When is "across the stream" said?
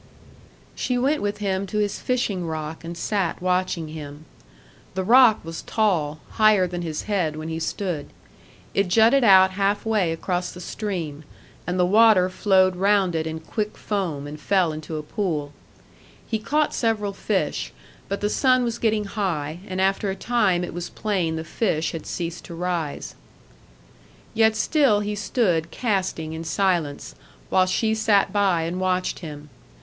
10.11-11.23